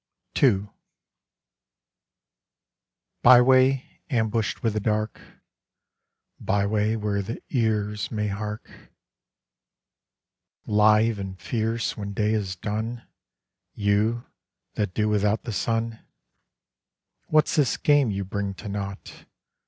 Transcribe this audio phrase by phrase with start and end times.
[0.41, 0.67] II
[3.21, 5.21] Byway, ambushed with the dark,
[6.39, 8.67] Byway, where the ears may hark;
[10.65, 13.05] Live and fierce when day is done,
[13.75, 14.25] You,
[14.73, 15.99] that do without the Sun:
[17.27, 19.25] What's this game you bring to nought?